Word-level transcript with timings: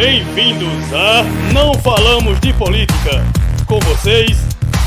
Bem-vindos 0.00 0.94
a 0.94 1.22
Não 1.52 1.74
Falamos 1.74 2.40
de 2.40 2.54
Política. 2.54 3.22
Com 3.66 3.78
vocês, 3.80 4.30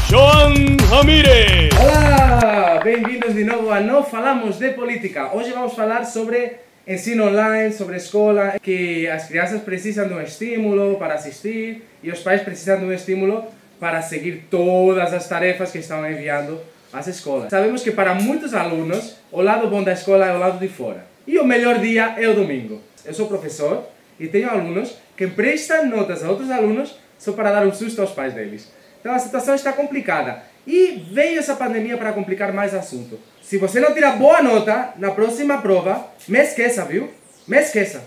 João 0.10 0.52
Ramírez. 0.90 1.70
Olá, 1.80 2.82
bem-vindos 2.84 3.36
de 3.36 3.44
novo 3.44 3.70
a 3.70 3.80
Não 3.80 4.04
Falamos 4.04 4.58
de 4.58 4.72
Política. 4.72 5.32
Hoje 5.36 5.52
vamos 5.52 5.76
falar 5.76 6.04
sobre 6.06 6.54
ensino 6.88 7.28
online, 7.28 7.72
sobre 7.72 7.98
escola, 7.98 8.56
que 8.60 9.08
as 9.08 9.28
crianças 9.28 9.62
precisam 9.62 10.08
de 10.08 10.16
um 10.16 10.20
estímulo 10.20 10.98
para 10.98 11.14
assistir 11.14 11.88
e 12.02 12.10
os 12.10 12.22
pais 12.22 12.42
precisam 12.42 12.80
de 12.80 12.86
um 12.86 12.92
estímulo 12.92 13.46
para 13.80 14.02
seguir 14.02 14.48
todas 14.50 15.14
as 15.14 15.30
tarefas 15.30 15.72
que 15.72 15.78
estão 15.78 16.10
enviando 16.10 16.60
às 16.92 17.06
escolas. 17.06 17.52
Sabemos 17.52 17.84
que 17.84 17.92
para 17.92 18.16
muitos 18.16 18.56
alunos, 18.56 19.16
o 19.32 19.44
lado 19.44 19.68
bom 19.68 19.84
da 19.84 19.94
escola 19.94 20.26
é 20.26 20.34
o 20.34 20.40
lado 20.40 20.58
de 20.58 20.68
fora. 20.68 21.06
E 21.28 21.38
o 21.38 21.46
melhor 21.46 21.78
dia 21.78 22.16
é 22.18 22.28
o 22.28 22.34
domingo. 22.34 22.82
Eu 23.06 23.14
sou 23.14 23.28
professor 23.28 23.84
e 24.20 24.28
tenho 24.28 24.50
alunos 24.50 25.03
que 25.16 25.28
prestam 25.28 25.88
notas 25.88 26.24
a 26.24 26.30
outros 26.30 26.50
alunos 26.50 26.96
só 27.18 27.32
para 27.34 27.52
dar 27.52 27.66
um 27.66 27.74
susto 27.74 28.02
aos 28.02 28.12
pais 28.12 28.34
deles. 28.34 28.72
Então 29.00 29.14
a 29.14 29.20
situação 29.20 29.56
está 29.56 29.74
complicada. 29.74 30.44
E 30.66 31.06
veio 31.12 31.40
essa 31.40 31.56
pandemia 31.56 31.98
para 31.98 32.14
complicar 32.14 32.54
mais 32.54 32.74
o 32.74 32.78
assunto. 32.78 33.20
Se 33.42 33.58
você 33.58 33.80
não 33.80 33.94
tirar 33.94 34.18
boa 34.18 34.42
nota 34.42 34.94
na 34.98 35.12
próxima 35.12 35.62
prova, 35.62 36.08
me 36.28 36.40
esqueça, 36.40 36.86
viu? 36.86 37.10
Me 37.46 37.58
esqueça. 37.58 38.04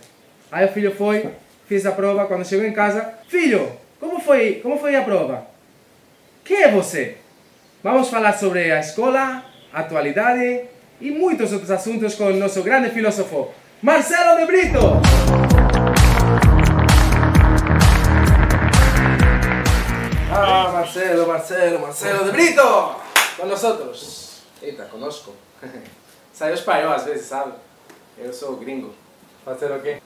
Aí 0.50 0.64
o 0.64 0.72
filho 0.72 0.94
foi, 0.94 1.28
fez 1.68 1.84
a 1.84 1.92
prova, 1.92 2.26
quando 2.26 2.46
chegou 2.46 2.64
em 2.64 2.72
casa, 2.72 3.12
filho, 3.28 3.70
como 4.00 4.20
foi, 4.20 4.60
como 4.62 4.78
foi 4.78 4.96
a 4.96 5.02
prova? 5.02 5.46
Quem 6.44 6.62
é 6.62 6.70
você? 6.70 7.16
Vamos 7.82 8.08
falar 8.08 8.32
sobre 8.32 8.72
a 8.72 8.80
escola, 8.80 9.44
a 9.72 9.80
atualidade 9.80 10.62
e 11.00 11.10
muitos 11.10 11.52
outros 11.52 11.70
assuntos 11.70 12.14
com 12.14 12.24
o 12.24 12.36
nosso 12.36 12.62
grande 12.62 12.90
filósofo, 12.90 13.52
Marcelo 13.82 14.38
de 14.38 14.46
Brito! 14.46 15.15
Marcelo, 20.64 21.26
Marcelo, 21.26 21.78
Marcelo 21.80 22.24
de 22.24 22.30
Brito! 22.32 22.62
Com 23.36 23.46
nosotros. 23.46 24.38
Eita, 24.62 24.84
conosco. 24.86 25.32
Saiu 26.32 26.54
espanhol 26.54 26.92
às 26.94 27.04
vezes, 27.04 27.26
sabe? 27.26 27.52
Eu 28.18 28.32
sou 28.32 28.56
gringo. 28.56 28.94
Fazer 29.44 29.70
o 29.70 29.80
quê? 29.80 30.00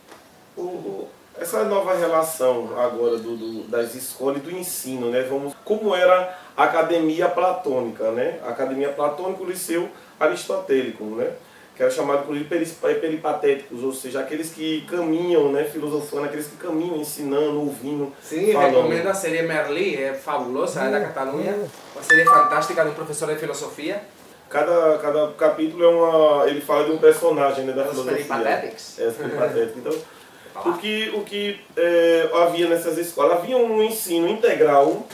O- 0.56 1.06
essa 1.38 1.64
nova 1.64 1.94
relação 1.94 2.76
agora 2.78 3.16
do, 3.16 3.36
do- 3.36 3.62
das 3.68 3.94
escolas 3.94 4.38
e 4.38 4.40
do 4.40 4.50
ensino, 4.50 5.10
né? 5.10 5.22
Vamos, 5.22 5.54
como 5.64 5.94
era 5.94 6.36
a 6.56 6.64
academia 6.64 7.28
platônica, 7.28 8.10
né? 8.10 8.40
A 8.44 8.50
academia 8.50 8.92
platônica, 8.92 9.42
o 9.42 9.46
liceu 9.46 9.88
aristotélico, 10.18 11.04
né? 11.04 11.32
Que 11.80 11.84
era 11.84 11.90
chamado 11.90 12.26
por 12.26 12.38
peris- 12.44 12.74
peripatéticos, 12.74 13.82
ou 13.82 13.90
seja, 13.90 14.20
aqueles 14.20 14.50
que 14.50 14.82
caminham, 14.82 15.50
né? 15.50 15.64
Filosofando, 15.64 16.26
aqueles 16.26 16.46
que 16.46 16.56
caminham 16.56 16.98
ensinando, 16.98 17.58
ouvindo. 17.58 18.12
Sim, 18.22 18.52
falando. 18.52 18.74
recomendo 18.76 19.06
a 19.06 19.14
série 19.14 19.40
Merli, 19.40 19.96
é 19.96 20.12
fabulosa, 20.12 20.82
é 20.82 20.90
da 20.90 21.00
Catalunha. 21.00 21.56
Uma 21.94 22.02
série 22.02 22.26
fantástica 22.26 22.84
de 22.84 22.90
um 22.90 22.92
professor 22.92 23.32
de 23.32 23.40
filosofia. 23.40 24.02
Cada, 24.50 24.98
cada 24.98 25.28
capítulo 25.28 25.82
é 25.82 25.88
uma. 25.88 26.46
Ele 26.50 26.60
fala 26.60 26.84
de 26.84 26.90
um 26.92 26.98
personagem 26.98 27.64
né, 27.64 27.72
da 27.72 27.84
Os 27.84 27.88
filosofia. 27.92 28.16
peripatéticos. 28.26 28.98
É, 28.98 29.06
os 29.06 29.14
peripatéticos. 29.16 29.76
Então, 29.78 29.96
o 30.70 30.76
que, 30.76 31.12
o 31.14 31.22
que 31.22 31.60
é, 31.78 32.28
havia 32.42 32.68
nessas 32.68 32.98
escolas? 32.98 33.38
Havia 33.38 33.56
um 33.56 33.82
ensino 33.82 34.28
integral, 34.28 35.06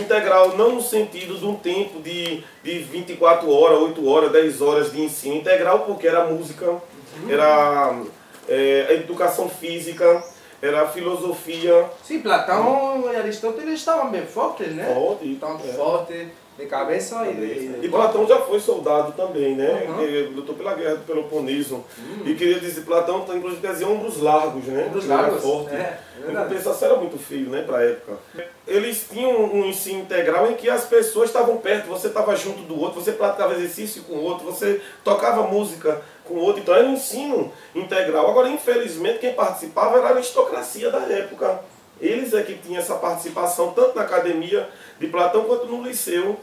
integral 0.00 0.56
não 0.56 0.74
no 0.76 0.82
sentido 0.82 1.38
de 1.38 1.44
um 1.44 1.54
tempo 1.54 2.00
de, 2.00 2.42
de 2.62 2.78
24 2.78 3.50
horas, 3.50 3.78
8 3.80 4.08
horas, 4.08 4.32
10 4.32 4.62
horas 4.62 4.92
de 4.92 5.00
ensino, 5.00 5.36
integral 5.36 5.80
porque 5.80 6.06
era 6.06 6.24
música, 6.24 6.76
era 7.28 8.00
é, 8.48 8.94
educação 8.94 9.48
física, 9.48 10.22
era 10.60 10.88
filosofia, 10.88 11.86
Sim, 12.02 12.20
Platão 12.20 13.04
e 13.12 13.16
Aristóteles 13.16 13.78
estavam 13.78 14.10
bem 14.10 14.26
fortes, 14.26 14.74
né? 14.74 14.92
Forte, 14.92 15.32
Estavam 15.32 15.60
é. 15.64 15.72
fortes 15.72 16.28
de 16.58 16.66
cabeça 16.66 17.24
e 17.28 17.34
de... 17.34 17.86
E 17.86 17.88
Platão 17.88 18.26
já 18.26 18.40
foi 18.40 18.58
soldado 18.58 19.12
também, 19.12 19.54
né? 19.54 19.86
Uhum. 19.88 20.02
Ele 20.02 20.34
lutou 20.34 20.56
pela 20.56 20.74
guerra 20.74 20.96
do 20.96 21.04
Peloponeso. 21.04 21.84
E 22.24 22.34
queria 22.34 22.58
dizer, 22.58 22.80
Platão 22.80 23.24
inclusive 23.32 23.64
dizia 23.64 23.86
ombros 23.86 24.20
largos, 24.20 24.64
né? 24.64 24.86
Ombros 24.88 25.06
largos, 25.06 25.40
forte. 25.40 25.74
é, 25.74 26.00
é 26.18 26.26
verdade. 26.26 26.56
era 26.82 26.96
muito 26.96 27.16
feio, 27.16 27.48
né, 27.50 27.62
pra 27.62 27.84
época. 27.84 28.18
Eles 28.68 29.06
tinham 29.10 29.32
um 29.44 29.64
ensino 29.64 30.00
integral 30.00 30.50
em 30.50 30.54
que 30.54 30.68
as 30.68 30.84
pessoas 30.84 31.30
estavam 31.30 31.56
perto, 31.56 31.88
você 31.88 32.08
estava 32.08 32.36
junto 32.36 32.62
do 32.62 32.78
outro, 32.78 33.00
você 33.00 33.12
praticava 33.12 33.54
exercício 33.54 34.02
com 34.02 34.12
o 34.12 34.22
outro, 34.22 34.44
você 34.44 34.80
tocava 35.02 35.42
música 35.44 36.02
com 36.24 36.34
o 36.34 36.40
outro. 36.40 36.60
Então 36.60 36.74
era 36.74 36.86
um 36.86 36.92
ensino 36.92 37.50
integral. 37.74 38.30
Agora, 38.30 38.50
infelizmente, 38.50 39.20
quem 39.20 39.32
participava 39.32 39.96
era 39.98 40.08
a 40.08 40.12
aristocracia 40.12 40.90
da 40.90 41.00
época. 41.00 41.60
Eles 41.98 42.34
é 42.34 42.42
que 42.42 42.54
tinham 42.54 42.78
essa 42.78 42.94
participação 42.94 43.72
tanto 43.72 43.96
na 43.96 44.02
academia 44.02 44.68
de 45.00 45.06
Platão 45.06 45.44
quanto 45.44 45.66
no 45.66 45.82
liceu 45.82 46.38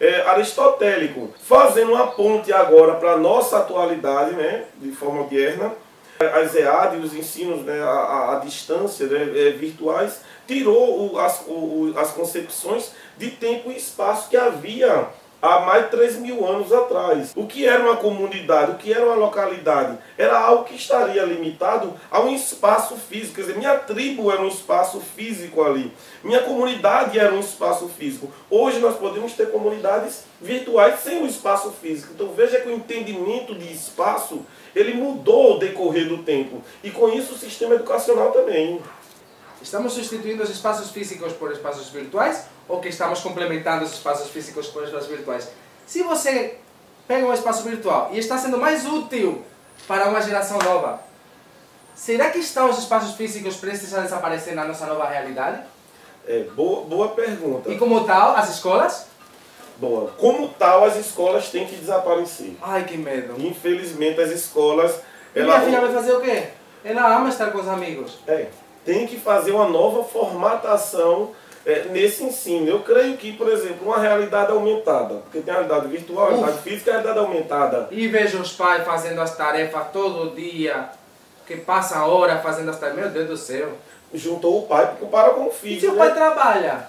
é, 0.00 0.22
aristotélico, 0.22 1.32
fazendo 1.42 1.92
uma 1.92 2.08
ponte 2.08 2.52
agora 2.52 2.94
para 2.94 3.12
a 3.12 3.16
nossa 3.16 3.58
atualidade, 3.58 4.32
né, 4.32 4.64
de 4.76 4.92
forma 4.92 5.22
moderna, 5.22 5.72
as 6.20 6.54
EAD 6.54 6.96
e 6.96 7.00
os 7.00 7.14
ensinos 7.14 7.64
né, 7.64 7.80
à, 7.82 8.32
à- 8.36 8.40
distância, 8.44 9.06
né, 9.06 9.22
é, 9.34 9.50
virtuais, 9.50 10.20
tirou 10.46 11.12
o- 11.12 11.18
as, 11.18 11.42
o- 11.46 11.92
as 11.96 12.10
concepções 12.10 12.90
de 13.16 13.30
tempo 13.30 13.70
e 13.70 13.76
espaço 13.76 14.28
que 14.28 14.36
havia 14.36 15.06
há 15.40 15.60
mais 15.60 15.84
de 15.84 15.90
3 15.92 16.16
mil 16.16 16.44
anos 16.44 16.72
atrás. 16.72 17.32
O 17.36 17.46
que 17.46 17.64
era 17.64 17.80
uma 17.84 17.96
comunidade, 17.96 18.72
o 18.72 18.74
que 18.74 18.92
era 18.92 19.04
uma 19.06 19.14
localidade, 19.14 19.96
era 20.16 20.36
algo 20.36 20.64
que 20.64 20.74
estaria 20.74 21.22
limitado 21.22 21.94
a 22.10 22.20
um 22.20 22.34
espaço 22.34 22.96
físico. 22.96 23.36
Quer 23.36 23.42
dizer, 23.42 23.56
minha 23.56 23.76
tribo 23.78 24.32
era 24.32 24.42
um 24.42 24.48
espaço 24.48 25.00
físico 25.14 25.62
ali, 25.62 25.92
minha 26.24 26.40
comunidade 26.42 27.16
era 27.16 27.32
um 27.32 27.38
espaço 27.38 27.88
físico. 27.88 28.28
Hoje 28.50 28.80
nós 28.80 28.96
podemos 28.96 29.32
ter 29.34 29.52
comunidades 29.52 30.24
virtuais 30.42 30.98
sem 31.00 31.22
o 31.22 31.26
espaço 31.26 31.70
físico. 31.80 32.12
Então 32.14 32.32
veja 32.36 32.58
que 32.60 32.68
o 32.68 32.72
entendimento 32.74 33.54
de 33.54 33.72
espaço 33.72 34.40
ele 34.78 34.94
mudou 34.94 35.52
ao 35.52 35.58
decorrer 35.58 36.08
do 36.08 36.18
tempo. 36.18 36.62
E 36.82 36.90
com 36.90 37.08
isso 37.08 37.34
o 37.34 37.38
sistema 37.38 37.74
educacional 37.74 38.30
também. 38.30 38.80
Estamos 39.60 39.92
substituindo 39.92 40.42
os 40.42 40.50
espaços 40.50 40.90
físicos 40.90 41.32
por 41.32 41.50
espaços 41.50 41.88
virtuais 41.88 42.44
ou 42.68 42.80
que 42.80 42.88
estamos 42.88 43.20
complementando 43.20 43.84
os 43.84 43.92
espaços 43.92 44.30
físicos 44.30 44.68
por 44.68 44.84
espaços 44.84 45.08
virtuais? 45.08 45.48
Se 45.86 46.02
você 46.02 46.58
pega 47.08 47.26
um 47.26 47.32
espaço 47.32 47.62
virtual 47.62 48.10
e 48.12 48.18
está 48.18 48.36
sendo 48.38 48.58
mais 48.58 48.86
útil 48.86 49.42
para 49.88 50.08
uma 50.08 50.20
geração 50.20 50.58
nova, 50.58 51.00
será 51.94 52.30
que 52.30 52.38
estão 52.38 52.70
os 52.70 52.78
espaços 52.78 53.14
físicos 53.16 53.56
prestes 53.56 53.94
a 53.94 54.02
desaparecer 54.02 54.54
na 54.54 54.64
nossa 54.64 54.86
nova 54.86 55.08
realidade? 55.08 55.62
É, 56.26 56.44
boa, 56.54 56.84
boa 56.84 57.08
pergunta. 57.08 57.70
E 57.70 57.78
como 57.78 58.04
tal, 58.04 58.36
as 58.36 58.50
escolas? 58.50 59.06
Boa. 59.78 60.10
Como 60.18 60.48
tal, 60.48 60.84
as 60.84 60.96
escolas 60.96 61.50
têm 61.50 61.66
que 61.66 61.76
desaparecer. 61.76 62.52
Ai, 62.60 62.84
que 62.84 62.96
medo. 62.96 63.34
Infelizmente, 63.38 64.20
as 64.20 64.30
escolas. 64.30 65.00
E 65.34 65.42
minha 65.42 65.60
filha 65.60 65.80
vai 65.80 65.92
fazer 65.92 66.12
o 66.14 66.20
quê? 66.20 66.48
Ela 66.84 67.16
ama 67.16 67.28
estar 67.28 67.50
com 67.52 67.58
os 67.58 67.68
amigos. 67.68 68.18
É, 68.26 68.46
tem 68.84 69.06
que 69.06 69.18
fazer 69.18 69.52
uma 69.52 69.68
nova 69.68 70.02
formatação 70.04 71.30
é, 71.64 71.84
nesse 71.90 72.24
ensino. 72.24 72.68
Eu 72.68 72.80
creio 72.80 73.16
que, 73.16 73.32
por 73.32 73.48
exemplo, 73.48 73.86
uma 73.86 73.98
realidade 73.98 74.50
aumentada, 74.50 75.16
porque 75.16 75.40
tem 75.40 75.52
a 75.52 75.58
realidade 75.58 75.86
virtual, 75.88 76.26
a 76.26 76.30
realidade 76.30 76.58
física 76.62 76.90
e 76.90 76.94
a 76.94 76.96
realidade 77.00 77.18
aumentada. 77.26 77.88
E 77.90 78.08
vejo 78.08 78.40
os 78.40 78.52
pais 78.52 78.84
fazendo 78.84 79.20
as 79.20 79.36
tarefas 79.36 79.82
todo 79.92 80.34
dia, 80.34 80.88
que 81.46 81.56
passam 81.56 82.08
hora 82.08 82.38
fazendo 82.38 82.70
as 82.70 82.78
tarefas. 82.78 83.00
Meu 83.02 83.10
Deus 83.10 83.28
do 83.28 83.36
céu. 83.36 83.68
Juntou 84.12 84.58
o 84.60 84.66
pai 84.66 84.86
porque 84.86 85.04
compara 85.04 85.30
com 85.34 85.42
o 85.42 85.48
E 85.48 85.52
filho. 85.52 85.80
se 85.80 85.86
o 85.88 85.92
né? 85.92 85.98
pai 85.98 86.14
trabalha? 86.14 86.86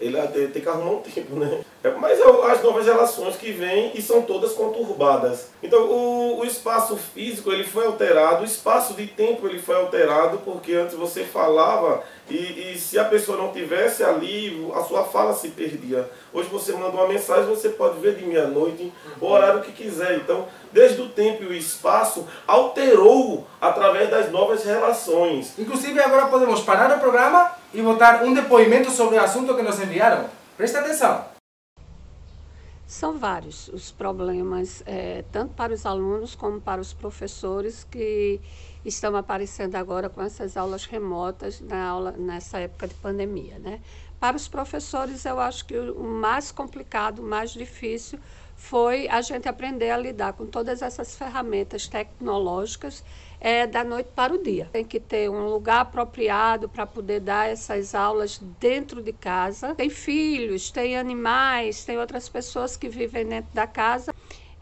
Ele 0.00 0.18
tem 0.48 0.62
que 0.62 0.68
arrumar 0.68 0.92
um 0.92 1.00
tempo, 1.00 1.36
né? 1.36 1.60
Mas 2.00 2.20
as 2.20 2.62
novas 2.62 2.86
relações 2.86 3.36
que 3.36 3.50
vêm 3.50 3.92
e 3.94 4.02
são 4.02 4.22
todas 4.22 4.52
conturbadas. 4.52 5.48
Então 5.62 5.82
o, 5.82 6.40
o 6.40 6.44
espaço 6.44 6.96
físico 6.96 7.50
ele 7.52 7.64
foi 7.64 7.86
alterado, 7.86 8.42
o 8.42 8.46
espaço 8.46 8.94
de 8.94 9.06
tempo 9.06 9.46
ele 9.46 9.58
foi 9.58 9.74
alterado, 9.74 10.38
porque 10.38 10.74
antes 10.74 10.94
você 10.94 11.24
falava 11.24 12.02
e, 12.30 12.72
e 12.72 12.78
se 12.78 12.98
a 12.98 13.04
pessoa 13.04 13.36
não 13.36 13.52
tivesse 13.52 14.04
ali, 14.04 14.70
a 14.74 14.82
sua 14.82 15.04
fala 15.04 15.34
se 15.34 15.48
perdia. 15.48 16.08
Hoje 16.32 16.48
você 16.48 16.72
manda 16.72 16.96
uma 16.96 17.08
mensagem, 17.08 17.44
você 17.44 17.68
pode 17.70 17.98
ver 18.00 18.14
de 18.14 18.24
meia-noite, 18.24 18.92
o 19.20 19.26
horário 19.26 19.60
que 19.62 19.72
quiser. 19.72 20.16
Então, 20.16 20.46
desde 20.72 21.00
o 21.02 21.08
tempo 21.08 21.42
e 21.42 21.46
o 21.46 21.52
espaço, 21.52 22.26
alterou 22.46 23.46
através 23.60 24.08
das 24.08 24.30
novas 24.30 24.64
relações. 24.64 25.58
Inclusive 25.58 26.00
agora 26.00 26.26
podemos 26.26 26.60
parar 26.60 26.96
o 26.96 27.00
programa 27.00 27.52
e 27.74 27.82
botar 27.82 28.22
um 28.22 28.32
depoimento 28.32 28.90
sobre 28.90 29.16
o 29.16 29.22
assunto 29.22 29.54
que 29.54 29.62
nos 29.62 29.80
enviaram. 29.80 30.26
Presta 30.56 30.78
atenção. 30.78 31.31
São 32.92 33.18
vários 33.18 33.68
os 33.68 33.90
problemas, 33.90 34.82
eh, 34.84 35.24
tanto 35.32 35.54
para 35.54 35.72
os 35.72 35.86
alunos 35.86 36.34
como 36.34 36.60
para 36.60 36.78
os 36.78 36.92
professores, 36.92 37.84
que 37.84 38.38
estão 38.84 39.16
aparecendo 39.16 39.76
agora 39.76 40.10
com 40.10 40.20
essas 40.20 40.58
aulas 40.58 40.84
remotas 40.84 41.58
na 41.62 41.82
aula, 41.88 42.12
nessa 42.12 42.58
época 42.58 42.86
de 42.86 42.94
pandemia. 42.96 43.58
Né? 43.58 43.80
Para 44.20 44.36
os 44.36 44.46
professores, 44.46 45.24
eu 45.24 45.40
acho 45.40 45.64
que 45.64 45.74
o 45.78 46.04
mais 46.04 46.52
complicado, 46.52 47.20
o 47.20 47.22
mais 47.22 47.52
difícil, 47.52 48.18
foi 48.62 49.08
a 49.08 49.20
gente 49.20 49.48
aprender 49.48 49.90
a 49.90 49.96
lidar 49.96 50.34
com 50.34 50.46
todas 50.46 50.82
essas 50.82 51.16
ferramentas 51.16 51.88
tecnológicas 51.88 53.04
é, 53.40 53.66
da 53.66 53.82
noite 53.82 54.10
para 54.14 54.32
o 54.32 54.42
dia. 54.42 54.68
Tem 54.72 54.84
que 54.84 55.00
ter 55.00 55.28
um 55.28 55.46
lugar 55.48 55.80
apropriado 55.80 56.68
para 56.68 56.86
poder 56.86 57.20
dar 57.20 57.50
essas 57.50 57.92
aulas 57.92 58.38
dentro 58.60 59.02
de 59.02 59.12
casa. 59.12 59.74
Tem 59.74 59.90
filhos, 59.90 60.70
tem 60.70 60.96
animais, 60.96 61.84
tem 61.84 61.98
outras 61.98 62.28
pessoas 62.28 62.76
que 62.76 62.88
vivem 62.88 63.26
dentro 63.26 63.52
da 63.52 63.66
casa. 63.66 64.14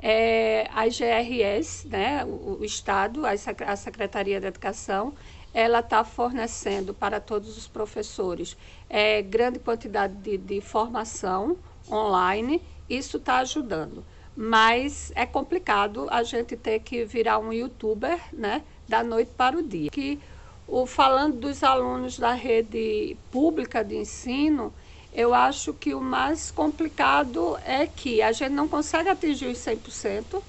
É, 0.02 0.66
a 0.72 0.86
IGRS, 0.88 1.86
né, 1.86 2.24
o, 2.24 2.56
o 2.58 2.64
Estado, 2.64 3.24
a, 3.26 3.32
a 3.66 3.76
Secretaria 3.76 4.40
da 4.40 4.48
Educação, 4.48 5.12
ela 5.52 5.80
está 5.80 6.02
fornecendo 6.04 6.94
para 6.94 7.20
todos 7.20 7.56
os 7.56 7.68
professores 7.68 8.56
é, 8.88 9.20
grande 9.20 9.58
quantidade 9.58 10.14
de, 10.14 10.38
de 10.38 10.60
formação 10.62 11.58
online. 11.88 12.62
Isso 12.90 13.16
está 13.16 13.38
ajudando 13.38 14.04
mas 14.42 15.12
é 15.14 15.26
complicado 15.26 16.06
a 16.10 16.22
gente 16.22 16.56
ter 16.56 16.80
que 16.80 17.04
virar 17.04 17.38
um 17.38 17.52
youtuber, 17.52 18.18
né, 18.32 18.62
da 18.88 19.02
noite 19.04 19.30
para 19.36 19.58
o 19.58 19.62
dia. 19.62 19.90
Que 19.90 20.18
o 20.66 20.86
falando 20.86 21.36
dos 21.36 21.62
alunos 21.62 22.18
da 22.18 22.32
rede 22.32 23.18
pública 23.30 23.84
de 23.84 23.96
ensino, 23.96 24.72
eu 25.12 25.34
acho 25.34 25.74
que 25.74 25.92
o 25.94 26.00
mais 26.00 26.50
complicado 26.50 27.58
é 27.66 27.86
que 27.86 28.22
a 28.22 28.32
gente 28.32 28.52
não 28.52 28.66
consegue 28.66 29.08
atingir 29.08 29.48
os 29.48 29.58
100%, 29.58 30.42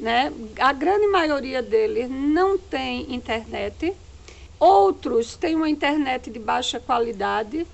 né? 0.00 0.32
A 0.58 0.72
grande 0.72 1.06
maioria 1.06 1.62
deles 1.62 2.08
não 2.10 2.58
tem 2.58 3.14
internet. 3.14 3.94
Outros 4.58 5.36
têm 5.36 5.54
uma 5.54 5.68
internet 5.68 6.30
de 6.30 6.38
baixa 6.38 6.80
qualidade. 6.80 7.66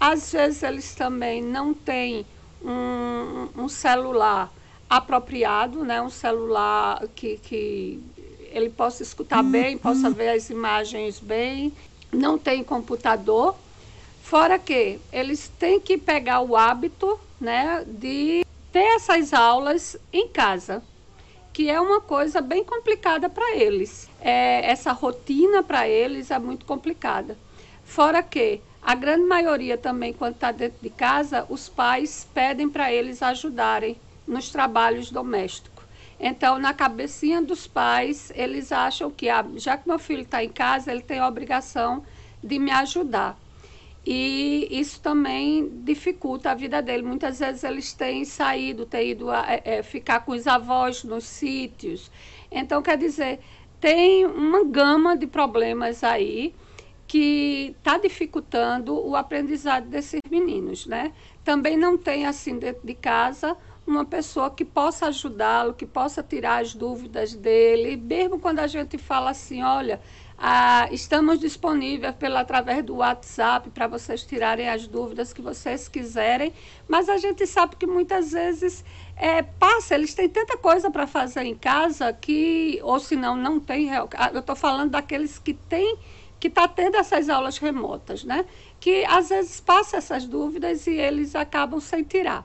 Às 0.00 0.32
vezes 0.32 0.62
eles 0.62 0.94
também 0.94 1.42
não 1.42 1.74
têm 1.74 2.24
um, 2.64 3.48
um 3.56 3.68
celular 3.68 4.52
apropriado, 4.88 5.84
né? 5.84 6.00
um 6.02 6.10
celular 6.10 7.06
que, 7.14 7.36
que 7.38 8.02
ele 8.50 8.68
possa 8.68 9.02
escutar 9.02 9.42
bem, 9.42 9.78
possa 9.78 10.08
uhum. 10.08 10.14
ver 10.14 10.30
as 10.30 10.50
imagens 10.50 11.20
bem, 11.20 11.72
não 12.12 12.36
tem 12.36 12.64
computador. 12.64 13.54
Fora 14.22 14.58
que 14.58 14.98
eles 15.12 15.50
têm 15.58 15.80
que 15.80 15.96
pegar 15.96 16.40
o 16.40 16.56
hábito 16.56 17.18
né, 17.40 17.84
de 17.86 18.44
ter 18.72 18.84
essas 18.96 19.32
aulas 19.32 19.96
em 20.12 20.28
casa, 20.28 20.82
que 21.52 21.68
é 21.68 21.80
uma 21.80 22.00
coisa 22.00 22.40
bem 22.40 22.62
complicada 22.62 23.28
para 23.28 23.56
eles. 23.56 24.08
É, 24.20 24.70
essa 24.70 24.92
rotina 24.92 25.62
para 25.62 25.88
eles 25.88 26.30
é 26.30 26.38
muito 26.38 26.64
complicada. 26.64 27.36
Fora 27.84 28.22
que 28.22 28.60
a 28.82 28.94
grande 28.94 29.24
maioria 29.24 29.76
também, 29.76 30.12
quando 30.12 30.34
está 30.34 30.50
dentro 30.50 30.78
de 30.80 30.90
casa, 30.90 31.46
os 31.48 31.68
pais 31.68 32.26
pedem 32.32 32.68
para 32.68 32.92
eles 32.92 33.22
ajudarem 33.22 33.96
nos 34.26 34.50
trabalhos 34.50 35.10
domésticos. 35.10 35.84
Então, 36.18 36.58
na 36.58 36.74
cabecinha 36.74 37.40
dos 37.40 37.66
pais, 37.66 38.30
eles 38.34 38.72
acham 38.72 39.10
que, 39.10 39.28
ah, 39.28 39.44
já 39.56 39.76
que 39.76 39.88
meu 39.88 39.98
filho 39.98 40.22
está 40.22 40.44
em 40.44 40.50
casa, 40.50 40.92
ele 40.92 41.02
tem 41.02 41.18
a 41.18 41.26
obrigação 41.26 42.04
de 42.42 42.58
me 42.58 42.70
ajudar. 42.70 43.38
E 44.04 44.66
isso 44.70 45.00
também 45.00 45.68
dificulta 45.82 46.50
a 46.50 46.54
vida 46.54 46.80
dele. 46.80 47.02
Muitas 47.02 47.38
vezes 47.38 47.64
eles 47.64 47.92
têm 47.92 48.24
saído, 48.24 48.86
têm 48.86 49.10
ido 49.10 49.30
a, 49.30 49.44
é, 49.46 49.62
é, 49.64 49.82
ficar 49.82 50.20
com 50.20 50.32
os 50.32 50.46
avós 50.46 51.04
nos 51.04 51.24
sítios. 51.24 52.10
Então, 52.50 52.82
quer 52.82 52.96
dizer, 52.96 53.40
tem 53.80 54.26
uma 54.26 54.64
gama 54.64 55.16
de 55.16 55.26
problemas 55.26 56.02
aí 56.02 56.54
que 57.10 57.74
está 57.76 57.98
dificultando 57.98 58.96
o 58.96 59.16
aprendizado 59.16 59.88
desses 59.88 60.20
meninos, 60.30 60.86
né? 60.86 61.12
Também 61.42 61.76
não 61.76 61.98
tem, 61.98 62.24
assim, 62.24 62.56
dentro 62.56 62.86
de 62.86 62.94
casa, 62.94 63.56
uma 63.84 64.04
pessoa 64.04 64.48
que 64.48 64.64
possa 64.64 65.06
ajudá-lo, 65.08 65.74
que 65.74 65.84
possa 65.84 66.22
tirar 66.22 66.62
as 66.62 66.72
dúvidas 66.72 67.34
dele, 67.34 67.96
mesmo 67.96 68.38
quando 68.38 68.60
a 68.60 68.68
gente 68.68 68.96
fala 68.96 69.30
assim, 69.30 69.60
olha, 69.60 70.00
ah, 70.38 70.88
estamos 70.92 71.40
disponíveis 71.40 72.14
pela, 72.14 72.42
através 72.42 72.84
do 72.84 72.98
WhatsApp 72.98 73.70
para 73.70 73.88
vocês 73.88 74.22
tirarem 74.22 74.68
as 74.68 74.86
dúvidas 74.86 75.32
que 75.32 75.42
vocês 75.42 75.88
quiserem, 75.88 76.52
mas 76.86 77.08
a 77.08 77.16
gente 77.16 77.44
sabe 77.44 77.74
que 77.74 77.88
muitas 77.88 78.30
vezes 78.30 78.84
é, 79.16 79.42
passa, 79.42 79.96
eles 79.96 80.14
têm 80.14 80.28
tanta 80.28 80.56
coisa 80.56 80.92
para 80.92 81.08
fazer 81.08 81.42
em 81.42 81.56
casa 81.56 82.12
que, 82.12 82.78
ou 82.84 83.00
se 83.00 83.16
não, 83.16 83.34
não 83.34 83.58
tem. 83.58 83.90
Ah, 83.90 84.30
eu 84.32 84.38
estou 84.38 84.54
falando 84.54 84.92
daqueles 84.92 85.40
que 85.40 85.54
têm, 85.54 85.98
que 86.40 86.48
está 86.48 86.66
tendo 86.66 86.96
essas 86.96 87.28
aulas 87.28 87.58
remotas, 87.58 88.24
né? 88.24 88.46
Que 88.80 89.04
às 89.04 89.28
vezes 89.28 89.60
passa 89.60 89.98
essas 89.98 90.24
dúvidas 90.24 90.86
e 90.86 90.92
eles 90.92 91.36
acabam 91.36 91.78
sem 91.78 92.02
tirar. 92.02 92.44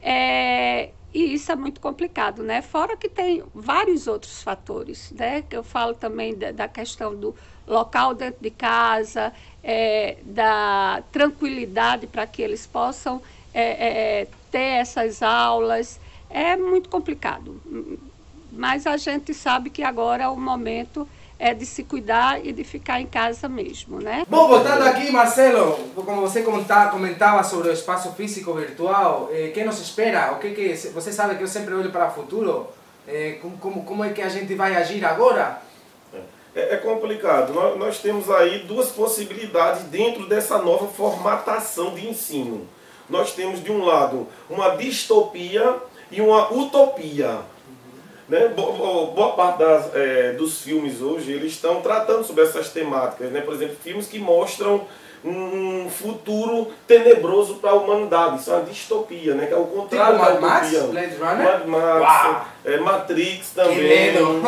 É, 0.00 0.90
e 1.12 1.34
isso 1.34 1.50
é 1.50 1.56
muito 1.56 1.80
complicado, 1.80 2.44
né? 2.44 2.62
Fora 2.62 2.96
que 2.96 3.08
tem 3.08 3.42
vários 3.52 4.06
outros 4.06 4.42
fatores, 4.42 5.10
né? 5.10 5.42
Que 5.42 5.56
eu 5.56 5.64
falo 5.64 5.94
também 5.94 6.36
da, 6.36 6.52
da 6.52 6.68
questão 6.68 7.16
do 7.16 7.34
local 7.66 8.14
dentro 8.14 8.40
de 8.40 8.50
casa, 8.50 9.32
é, 9.62 10.18
da 10.22 11.02
tranquilidade 11.10 12.06
para 12.06 12.26
que 12.26 12.40
eles 12.40 12.64
possam 12.64 13.20
é, 13.52 14.20
é, 14.20 14.28
ter 14.52 14.78
essas 14.80 15.20
aulas. 15.20 15.98
É 16.30 16.56
muito 16.56 16.88
complicado. 16.88 17.60
Mas 18.52 18.86
a 18.86 18.96
gente 18.96 19.34
sabe 19.34 19.70
que 19.70 19.82
agora 19.82 20.24
é 20.24 20.28
o 20.28 20.36
momento 20.36 21.08
é 21.38 21.52
de 21.52 21.66
se 21.66 21.84
cuidar 21.84 22.44
e 22.44 22.52
de 22.52 22.64
ficar 22.64 23.00
em 23.00 23.06
casa 23.06 23.48
mesmo, 23.48 24.00
né? 24.00 24.24
Bom, 24.28 24.48
voltando 24.48 24.82
aqui, 24.82 25.10
Marcelo, 25.10 25.78
como 25.94 26.22
você 26.22 26.42
comentava 26.42 27.44
sobre 27.44 27.68
o 27.68 27.72
espaço 27.72 28.12
físico 28.12 28.54
virtual, 28.54 29.28
eh, 29.32 29.50
que 29.52 29.62
nos 29.64 29.80
espera? 29.80 30.32
O 30.32 30.38
que 30.38 30.50
que 30.50 30.74
você 30.88 31.12
sabe 31.12 31.36
que 31.36 31.42
eu 31.42 31.48
sempre 31.48 31.74
olho 31.74 31.90
para 31.90 32.08
o 32.08 32.12
futuro? 32.12 32.68
Eh, 33.06 33.38
como, 33.60 33.84
como 33.84 34.04
é 34.04 34.10
que 34.10 34.22
a 34.22 34.28
gente 34.28 34.54
vai 34.54 34.74
agir 34.74 35.04
agora? 35.04 35.60
É, 36.54 36.74
é 36.74 36.76
complicado. 36.78 37.52
Nós, 37.52 37.78
nós 37.78 37.98
temos 37.98 38.30
aí 38.30 38.60
duas 38.60 38.88
possibilidades 38.88 39.82
dentro 39.84 40.26
dessa 40.26 40.56
nova 40.58 40.88
formatação 40.88 41.94
de 41.94 42.08
ensino. 42.08 42.66
Nós 43.10 43.32
temos 43.32 43.62
de 43.62 43.70
um 43.70 43.84
lado 43.84 44.26
uma 44.48 44.70
distopia 44.70 45.76
e 46.10 46.20
uma 46.22 46.50
utopia. 46.50 47.40
Né? 48.28 48.48
Boa, 48.48 49.32
parte 49.32 49.58
das, 49.58 49.94
é, 49.94 50.32
dos 50.32 50.60
filmes 50.60 51.00
hoje 51.00 51.32
eles 51.32 51.52
estão 51.52 51.80
tratando 51.80 52.24
sobre 52.24 52.42
essas 52.42 52.70
temáticas. 52.70 53.30
Né? 53.30 53.40
Por 53.40 53.54
exemplo, 53.54 53.76
filmes 53.82 54.06
que 54.06 54.18
mostram 54.18 54.86
um 55.26 55.90
futuro 55.90 56.72
tenebroso 56.86 57.54
para 57.56 57.70
a 57.70 57.74
humanidade. 57.74 58.40
Isso 58.40 58.50
é 58.50 58.54
uma 58.54 58.64
distopia, 58.64 59.34
né? 59.34 59.46
Que 59.46 59.54
é 59.54 59.56
o 59.56 59.64
contrário 59.64 60.18
tipo 60.18 60.40
da 60.40 60.58
utopia. 60.58 60.82
Blade 60.82 61.16
Runner? 61.16 61.66
Mad 61.66 61.66
Max, 61.66 62.46
é, 62.64 62.76
Matrix 62.78 63.50
também. 63.50 63.76
Que 63.76 63.82
medo! 63.82 64.42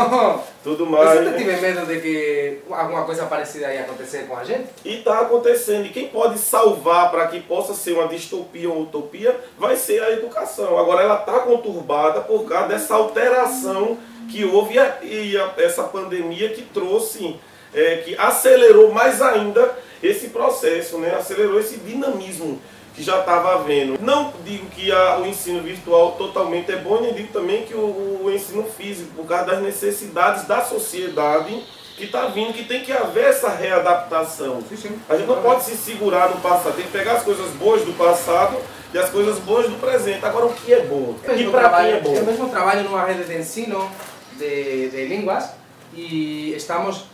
tudo 0.62 0.86
mais. 0.86 1.24
Você 1.24 1.38
tive 1.38 1.56
medo 1.56 1.86
de 1.86 2.00
que 2.00 2.58
alguma 2.70 3.04
coisa 3.04 3.26
parecida 3.26 3.72
ia 3.72 3.80
acontecer 3.80 4.26
com 4.26 4.36
a 4.36 4.44
gente? 4.44 4.68
E 4.84 4.98
está 4.98 5.20
acontecendo. 5.20 5.86
E 5.86 5.90
quem 5.90 6.08
pode 6.08 6.38
salvar 6.38 7.10
para 7.10 7.26
que 7.26 7.40
possa 7.40 7.74
ser 7.74 7.92
uma 7.92 8.06
distopia 8.06 8.68
ou 8.68 8.82
utopia 8.82 9.34
vai 9.58 9.76
ser 9.76 10.02
a 10.02 10.12
educação. 10.12 10.78
Agora 10.78 11.02
ela 11.02 11.20
está 11.20 11.40
conturbada 11.40 12.20
por 12.20 12.44
causa 12.44 12.68
dessa 12.68 12.94
alteração 12.94 13.98
que 14.30 14.44
houve 14.44 14.74
e, 14.74 14.78
a, 14.78 14.98
e 15.02 15.36
a, 15.36 15.54
essa 15.58 15.84
pandemia 15.84 16.50
que 16.50 16.62
trouxe, 16.62 17.36
é, 17.74 17.96
que 17.96 18.16
acelerou 18.18 18.92
mais 18.92 19.22
ainda 19.22 19.74
esse 20.02 20.28
processo, 20.28 20.98
né? 20.98 21.14
acelerou 21.14 21.58
esse 21.60 21.76
dinamismo 21.78 22.60
que 22.94 23.02
já 23.02 23.20
estava 23.20 23.54
havendo. 23.54 23.96
Não 24.00 24.32
digo 24.44 24.66
que 24.70 24.90
a, 24.90 25.18
o 25.18 25.26
ensino 25.26 25.62
virtual 25.62 26.12
totalmente 26.12 26.72
é 26.72 26.76
bom, 26.76 27.00
nem 27.00 27.14
digo 27.14 27.32
também 27.32 27.64
que 27.64 27.74
o, 27.74 28.22
o 28.24 28.30
ensino 28.30 28.64
físico, 28.64 29.10
por 29.14 29.26
causa 29.26 29.46
das 29.46 29.62
necessidades 29.62 30.46
da 30.46 30.62
sociedade 30.62 31.62
que 31.96 32.04
está 32.04 32.26
vindo, 32.26 32.52
que 32.52 32.64
tem 32.64 32.82
que 32.82 32.92
haver 32.92 33.24
essa 33.24 33.48
readaptação. 33.50 34.62
Sim, 34.68 34.76
sim. 34.76 34.98
A 35.08 35.16
gente 35.16 35.26
não 35.26 35.42
pode 35.42 35.64
se 35.64 35.76
segurar 35.76 36.30
no 36.30 36.40
passado, 36.40 36.74
tem 36.74 36.84
que 36.84 36.92
pegar 36.92 37.14
as 37.14 37.22
coisas 37.22 37.50
boas 37.52 37.82
do 37.82 37.92
passado 37.92 38.56
e 38.92 38.98
as 38.98 39.10
coisas 39.10 39.38
boas 39.40 39.68
do 39.68 39.76
presente. 39.80 40.24
Agora, 40.24 40.46
o 40.46 40.54
que 40.54 40.72
é 40.72 40.80
bom? 40.80 41.14
É 41.24 41.34
e 41.36 41.50
para 41.50 41.70
quem 41.70 41.92
é 41.92 42.00
bom? 42.00 42.14
Eu 42.14 42.24
mesmo 42.24 42.48
trabalho 42.48 42.84
numa 42.84 43.04
rede 43.04 43.24
de 43.24 43.36
ensino 43.36 43.90
de, 44.36 44.88
de 44.90 45.04
línguas 45.06 45.50
e 45.94 46.52
estamos, 46.56 47.04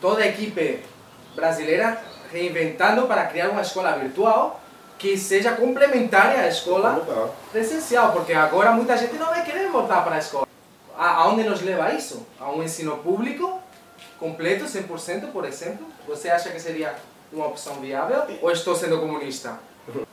toda 0.00 0.22
a 0.22 0.26
equipe 0.26 0.80
brasileira 1.34 2.11
reinventando 2.32 3.06
para 3.06 3.26
criar 3.26 3.50
uma 3.50 3.62
escola 3.62 3.92
virtual 3.92 4.60
que 4.98 5.16
seja 5.16 5.52
complementar 5.52 6.28
à 6.30 6.48
escola 6.48 7.34
presencial, 7.50 8.12
porque 8.12 8.32
agora 8.32 8.70
muita 8.72 8.96
gente 8.96 9.14
não 9.14 9.26
vai 9.26 9.44
querer 9.44 9.68
voltar 9.68 10.04
para 10.04 10.14
a 10.16 10.18
escola. 10.18 10.46
Aonde 10.96 11.42
nos 11.42 11.60
leva 11.60 11.92
isso? 11.92 12.24
A 12.38 12.50
um 12.50 12.62
ensino 12.62 12.96
público 12.98 13.60
completo, 14.18 14.64
100%, 14.64 15.32
por 15.32 15.44
exemplo? 15.44 15.86
Você 16.06 16.30
acha 16.30 16.50
que 16.50 16.60
seria 16.60 16.94
uma 17.32 17.46
opção 17.46 17.74
viável 17.80 18.22
ou 18.40 18.50
estou 18.52 18.76
sendo 18.76 19.00
comunista? 19.00 19.58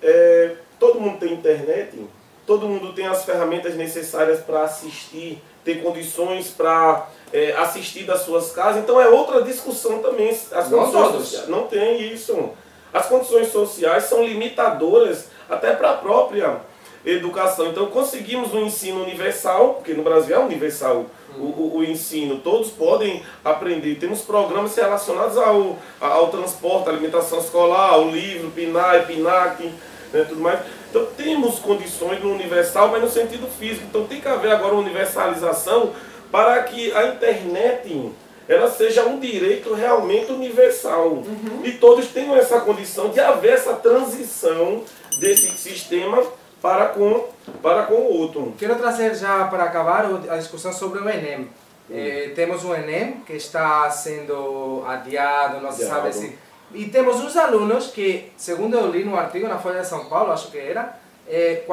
É, 0.02 0.56
todo 0.80 1.00
mundo 1.00 1.20
tem 1.20 1.34
internet, 1.34 2.08
todo 2.48 2.68
mundo 2.68 2.94
tem 2.94 3.06
as 3.06 3.24
ferramentas 3.24 3.76
necessárias 3.76 4.40
para 4.40 4.64
assistir, 4.64 5.40
ter 5.64 5.84
condições 5.84 6.50
para 6.50 7.08
é, 7.34 7.54
assistir 7.54 8.04
das 8.04 8.22
suas 8.22 8.52
casas. 8.52 8.84
Então 8.84 9.00
é 9.00 9.08
outra 9.08 9.42
discussão 9.42 10.00
também. 10.00 10.30
As 10.30 10.70
não 10.70 10.92
todos. 10.92 11.28
Sociais, 11.28 11.48
não 11.48 11.64
tem 11.68 12.14
isso. 12.14 12.52
As 12.94 13.06
condições 13.06 13.52
sociais 13.52 14.06
são 14.06 14.24
limitadoras 14.24 15.26
até 15.50 15.74
para 15.74 15.92
a 15.92 15.98
própria 15.98 16.62
educação. 17.06 17.68
Então 17.68 17.88
conseguimos 17.88 18.54
um 18.54 18.66
ensino 18.66 19.04
universal, 19.04 19.76
porque 19.76 19.94
no 19.94 20.04
Brasil 20.04 20.36
é 20.36 20.40
universal 20.40 21.06
o, 21.38 21.44
o, 21.44 21.78
o, 21.78 21.84
ensino, 21.84 22.40
todos 22.40 22.70
podem 22.70 23.24
aprender. 23.46 23.96
Temos 23.96 24.22
programas 24.22 24.76
relacionados 24.76 25.38
ao, 25.38 25.78
ao 26.02 26.28
transporte, 26.30 26.90
alimentação 26.90 27.40
escolar, 27.40 27.94
ao 27.94 28.10
livro, 28.10 28.52
PNAE, 28.52 29.06
PINAC, 29.06 29.72
né, 30.12 30.26
tudo 30.28 30.42
mais. 30.42 30.60
Então 30.90 31.06
temos 31.16 31.60
condições 31.60 32.22
no 32.22 32.34
universal, 32.34 32.90
mas 32.90 33.02
no 33.02 33.10
sentido 33.10 33.48
físico. 33.48 33.86
Então 33.88 34.06
tem 34.06 34.20
que 34.20 34.28
haver 34.28 34.52
agora 34.52 34.74
uma 34.74 34.82
universalização 34.82 35.92
para 36.32 36.64
que 36.64 36.92
a 36.94 37.08
internet 37.08 38.12
ela 38.48 38.70
seja 38.70 39.06
um 39.06 39.20
direito 39.20 39.74
realmente 39.74 40.32
universal. 40.32 41.10
Uhum. 41.10 41.62
E 41.64 41.74
todos 41.74 42.08
tenham 42.08 42.36
essa 42.36 42.60
condição 42.62 43.10
de 43.10 43.20
haver 43.20 43.54
essa 43.54 43.74
transição 43.74 44.84
desse 45.20 45.52
sistema 45.52 46.24
para 46.60 46.88
com, 46.88 47.28
para 47.62 47.84
com 47.84 47.94
o 47.94 48.18
outro. 48.20 48.54
Quero 48.58 48.76
trazer 48.76 49.14
já 49.16 49.46
para 49.46 49.66
acabar 49.66 50.06
a 50.30 50.38
discussão 50.38 50.74
sobre 50.74 51.00
o 51.00 51.08
Enem. 51.08 51.48
Eh, 51.92 52.32
temos 52.36 52.64
o 52.64 52.74
Enem 52.74 53.22
que 53.26 53.34
está 53.34 53.90
sendo 53.90 54.84
adiado, 54.88 55.62
não 55.62 55.72
se 55.72 55.86
sabe 55.86 56.14
se... 56.14 56.38
E 56.74 56.86
temos 56.86 57.16
uns 57.18 57.36
alunos 57.36 57.88
que, 57.88 58.32
segundo 58.38 58.78
eu 58.78 58.92
li 58.92 59.04
no 59.04 59.18
artigo 59.18 59.48
na 59.48 59.58
Folha 59.58 59.82
de 59.82 59.88
São 59.88 60.06
Paulo, 60.06 60.32
acho 60.32 60.52
que 60.52 60.58
era, 60.58 61.00
eh, 61.28 61.64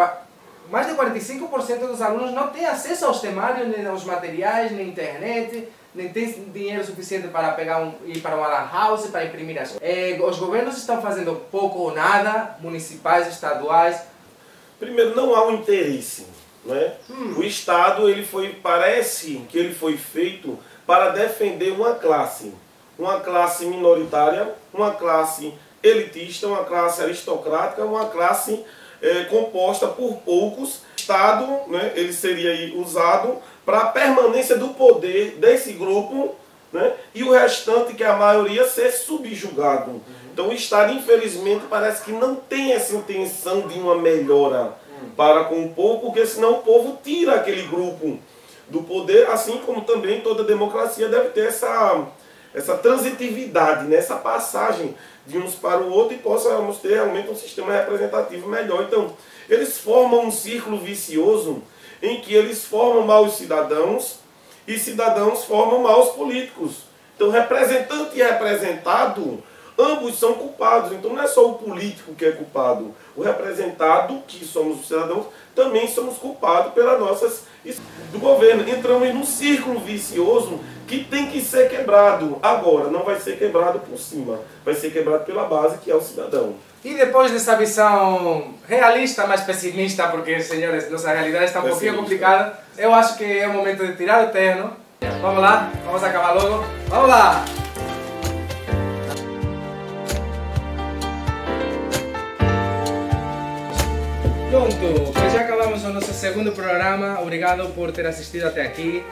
mais 0.70 0.87
de 0.87 0.94
45% 0.94 1.78
dos 1.87 2.02
alunos 2.02 2.32
não 2.32 2.49
têm 2.49 2.66
acesso 2.66 3.06
aos 3.06 3.20
temários, 3.20 3.68
nem 3.68 3.87
aos 3.87 4.04
materiais, 4.04 4.73
nem 4.73 4.88
internet, 4.88 5.68
nem 5.94 6.08
tem 6.08 6.30
dinheiro 6.52 6.85
suficiente 6.85 7.28
para 7.28 7.52
pegar 7.52 7.80
um, 7.80 7.94
ir 8.06 8.20
para 8.20 8.37
uma 8.37 8.49
lan 8.49 8.68
house, 8.73 9.06
para 9.06 9.25
imprimir 9.25 9.61
as 9.61 9.76
eh, 9.80 10.18
Os 10.20 10.38
governos 10.38 10.76
estão 10.76 11.00
fazendo 11.00 11.35
pouco 11.50 11.78
ou 11.78 11.94
nada, 11.94 12.56
municipais, 12.61 13.28
estaduais, 13.28 14.02
Primeiro, 14.78 15.16
não 15.16 15.35
há 15.35 15.46
um 15.46 15.54
interesse. 15.54 16.26
Né? 16.64 16.94
Hum. 17.08 17.37
O 17.38 17.44
Estado 17.44 18.08
ele 18.08 18.25
foi, 18.25 18.50
parece 18.62 19.42
que 19.49 19.58
ele 19.58 19.75
foi 19.75 19.96
feito 19.96 20.58
para 20.87 21.11
defender 21.11 21.73
uma 21.73 21.94
classe. 21.94 22.52
Uma 22.99 23.20
classe 23.20 23.66
minoritária, 23.66 24.54
uma 24.73 24.92
classe 24.92 25.52
elitista, 25.82 26.46
uma 26.46 26.64
classe 26.64 27.02
aristocrática, 27.02 27.85
uma 27.85 28.06
classe 28.06 28.64
é, 29.02 29.24
composta 29.24 29.86
por 29.86 30.16
poucos. 30.18 30.80
Estado 30.96 31.46
né, 31.68 31.92
ele 31.94 32.12
seria 32.12 32.76
usado 32.76 33.38
para 33.64 33.78
a 33.78 33.86
permanência 33.86 34.56
do 34.56 34.68
poder 34.68 35.36
desse 35.38 35.72
grupo 35.72 36.34
né, 36.72 36.92
e 37.14 37.22
o 37.22 37.32
restante, 37.32 37.94
que 37.94 38.02
é 38.02 38.08
a 38.08 38.16
maioria, 38.16 38.66
ser 38.66 38.90
subjugado. 38.90 39.90
Uhum. 39.90 40.00
Então 40.32 40.48
o 40.48 40.52
Estado, 40.52 40.92
infelizmente, 40.92 41.64
parece 41.70 42.04
que 42.04 42.12
não 42.12 42.34
tem 42.34 42.72
essa 42.72 42.94
intenção 42.94 43.68
de 43.68 43.78
uma 43.78 43.94
melhora 43.96 44.74
para 45.16 45.44
com 45.44 45.64
o 45.64 45.70
povo, 45.70 46.00
porque 46.00 46.26
senão 46.26 46.54
o 46.54 46.62
povo 46.62 46.98
tira 47.02 47.34
aquele 47.34 47.62
grupo 47.62 48.18
do 48.68 48.82
poder, 48.82 49.30
assim 49.30 49.58
como 49.58 49.82
também 49.82 50.20
toda 50.20 50.44
democracia 50.44 51.08
deve 51.08 51.28
ter 51.30 51.48
essa, 51.48 52.06
essa 52.56 52.75
transitividade, 52.78 53.86
né? 53.86 54.00
passagem 54.00 54.96
de 55.26 55.36
uns 55.36 55.54
para 55.54 55.82
o 55.82 55.90
outro 55.90 56.14
e 56.14 56.18
possamos 56.18 56.78
ter 56.78 56.94
realmente 56.94 57.28
um 57.28 57.36
sistema 57.36 57.70
representativo 57.70 58.48
melhor. 58.48 58.84
Então, 58.84 59.12
eles 59.46 59.76
formam 59.76 60.25
um 60.25 60.30
círculo 60.30 60.78
vicioso 60.78 61.62
em 62.02 62.22
que 62.22 62.32
eles 62.32 62.64
formam 62.64 63.06
maus 63.06 63.36
cidadãos 63.36 64.20
e 64.66 64.78
cidadãos 64.78 65.44
formam 65.44 65.82
maus 65.82 66.14
políticos. 66.14 66.86
Então, 67.14 67.30
representante 67.30 68.18
e 68.18 68.22
representado 68.22 69.42
Ambos 69.78 70.18
são 70.18 70.32
culpados, 70.32 70.92
então 70.92 71.12
não 71.12 71.22
é 71.22 71.26
só 71.26 71.50
o 71.50 71.54
político 71.54 72.14
que 72.14 72.25
é 72.25 72.32
culpado. 72.32 72.94
O 73.14 73.22
representado, 73.22 74.22
que 74.26 74.42
somos 74.42 74.80
os 74.80 74.88
cidadãos, 74.88 75.26
também 75.54 75.86
somos 75.86 76.16
culpados 76.16 76.72
pelas 76.72 76.98
nossas 76.98 77.42
do 78.10 78.18
governo. 78.18 78.66
Entramos 78.66 79.12
num 79.12 79.26
círculo 79.26 79.78
vicioso 79.80 80.60
que 80.87 81.05
tem 81.05 81.26
que 81.26 81.40
ser 81.40 81.69
quebrado. 81.69 82.38
Agora, 82.43 82.88
não 82.90 83.02
vai 83.02 83.19
ser 83.19 83.37
quebrado 83.37 83.81
por 83.81 83.99
cima, 83.99 84.40
vai 84.64 84.75
ser 84.75 84.90
quebrado 84.90 85.25
pela 85.25 85.45
base, 85.45 85.78
que 85.78 85.90
é 85.90 85.95
o 85.95 86.00
cidadão. 86.00 86.55
E 86.85 86.95
depois 86.95 87.33
dessa 87.33 87.57
visão 87.57 88.55
realista, 88.69 89.26
mas 89.26 89.40
pessimista, 89.40 90.07
porque, 90.09 90.40
senhores, 90.40 90.88
nossa 90.90 91.12
realidade 91.12 91.47
está 91.47 91.59
um 91.59 91.64
pessimista. 91.64 91.93
pouquinho 91.93 92.02
complicada, 92.02 92.59
eu 92.78 92.95
acho 92.95 93.16
que 93.16 93.25
é 93.25 93.49
o 93.49 93.52
momento 93.52 93.85
de 93.85 93.97
tirar 93.97 94.25
o 94.25 94.31
terno. 94.31 94.73
Vamos 95.21 95.43
lá, 95.43 95.73
vamos 95.85 96.05
acabar 96.05 96.33
logo. 96.33 96.64
Vamos 96.88 97.09
lá! 97.09 97.45
Pronto, 104.50 105.12
já 105.33 105.40
acabamos 105.40 105.85
o 105.85 105.88
nosso 105.88 106.14
segundo 106.14 106.52
programa. 106.52 107.21
Obrigado 107.21 107.69
por 107.75 107.90
ter 107.90 108.07
assistido 108.07 108.47
até 108.47 108.62
aqui. 108.62 109.05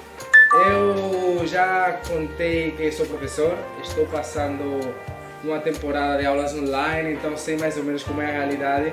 Eu 0.55 1.47
já 1.47 2.01
contei 2.09 2.71
que 2.71 2.93
sou 2.93 3.07
professor, 3.07 3.57
estou 3.83 4.07
passando 4.07 4.95
uma 5.43 5.59
temporada 5.59 6.19
de 6.19 6.27
aulas 6.27 6.55
online, 6.55 7.15
então 7.15 7.37
sei 7.37 7.57
mais 7.57 7.77
ou 7.77 7.83
menos 7.83 8.05
como 8.05 8.23
é 8.23 8.27
a 8.27 8.39
realidade. 8.39 8.93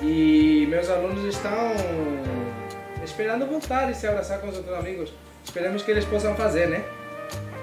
E 0.00 0.66
meus 0.68 0.88
alunos 0.88 1.24
estão 1.24 1.74
esperando 3.04 3.46
voltar 3.46 3.90
e 3.90 3.94
se 3.94 4.06
abraçar 4.06 4.40
com 4.40 4.48
os 4.48 4.56
outros 4.56 4.74
amigos. 4.74 5.12
Esperemos 5.44 5.82
que 5.82 5.90
eles 5.90 6.04
possam 6.06 6.34
fazer, 6.34 6.68
né? 6.68 6.82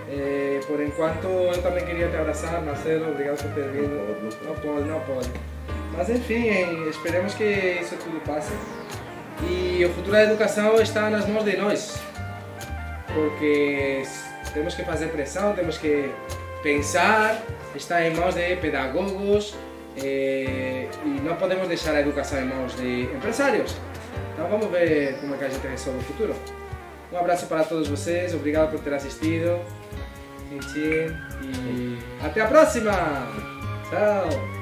É, 0.09 0.59
por 0.67 0.79
enquanto, 0.79 1.25
eu 1.25 1.61
também 1.63 1.83
queria 1.83 2.09
te 2.09 2.17
abraçar, 2.17 2.61
Marcelo. 2.61 3.09
Obrigado 3.11 3.41
por 3.41 3.51
ter 3.51 3.67
vindo. 3.69 4.31
Não 4.45 4.55
pode, 4.55 4.87
não 4.87 4.99
pode. 5.01 5.29
Mas 5.97 6.09
enfim, 6.09 6.87
esperemos 6.89 7.33
que 7.33 7.43
isso 7.81 7.95
tudo 7.95 8.21
passe. 8.23 8.51
E 9.49 9.83
o 9.83 9.89
futuro 9.89 10.11
da 10.11 10.23
educação 10.23 10.79
está 10.79 11.09
nas 11.09 11.25
mãos 11.27 11.43
de 11.43 11.57
nós. 11.57 12.10
Porque 13.13 14.03
temos 14.53 14.75
que 14.75 14.83
fazer 14.83 15.07
pressão, 15.07 15.53
temos 15.53 15.77
que 15.77 16.11
pensar, 16.63 17.41
está 17.75 18.05
em 18.05 18.15
mãos 18.15 18.35
de 18.35 18.55
pedagogos 18.57 19.55
eh, 19.97 20.87
e 21.03 21.21
não 21.21 21.35
podemos 21.35 21.67
deixar 21.67 21.95
a 21.95 22.01
educação 22.01 22.39
em 22.41 22.45
mãos 22.45 22.75
de 22.75 23.03
empresários. 23.03 23.75
Então 24.33 24.47
vamos 24.49 24.67
ver 24.67 25.17
como 25.19 25.35
é 25.35 25.37
que 25.37 25.43
a 25.45 25.49
gente 25.49 25.67
resolve 25.67 25.99
o 25.99 26.03
futuro. 26.03 26.35
Um 27.11 27.17
abraço 27.17 27.45
para 27.47 27.63
todos 27.63 27.89
vocês, 27.89 28.33
obrigado 28.33 28.71
por 28.71 28.79
ter 28.79 28.93
assistido. 28.93 29.59
E 30.51 31.97
até 32.23 32.41
a 32.41 32.47
próxima! 32.47 32.91
Tchau! 33.89 34.60